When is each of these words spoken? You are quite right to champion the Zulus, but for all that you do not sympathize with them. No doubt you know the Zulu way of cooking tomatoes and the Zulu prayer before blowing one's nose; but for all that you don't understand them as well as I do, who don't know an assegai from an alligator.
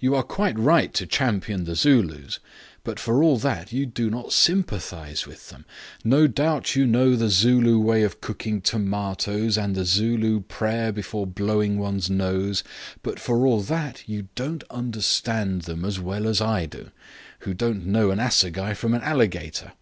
You 0.00 0.14
are 0.14 0.22
quite 0.22 0.58
right 0.58 0.94
to 0.94 1.04
champion 1.04 1.64
the 1.64 1.74
Zulus, 1.76 2.38
but 2.84 2.98
for 2.98 3.22
all 3.22 3.36
that 3.36 3.70
you 3.70 3.84
do 3.84 4.08
not 4.08 4.32
sympathize 4.32 5.26
with 5.26 5.50
them. 5.50 5.66
No 6.02 6.26
doubt 6.26 6.74
you 6.74 6.86
know 6.86 7.14
the 7.14 7.28
Zulu 7.28 7.78
way 7.78 8.02
of 8.02 8.22
cooking 8.22 8.62
tomatoes 8.62 9.58
and 9.58 9.74
the 9.74 9.84
Zulu 9.84 10.40
prayer 10.40 10.90
before 10.90 11.26
blowing 11.26 11.76
one's 11.78 12.08
nose; 12.08 12.64
but 13.02 13.20
for 13.20 13.44
all 13.46 13.60
that 13.60 14.08
you 14.08 14.28
don't 14.34 14.64
understand 14.70 15.60
them 15.64 15.84
as 15.84 16.00
well 16.00 16.26
as 16.26 16.40
I 16.40 16.64
do, 16.64 16.90
who 17.40 17.52
don't 17.52 17.84
know 17.84 18.10
an 18.10 18.18
assegai 18.18 18.72
from 18.72 18.94
an 18.94 19.02
alligator. 19.02 19.74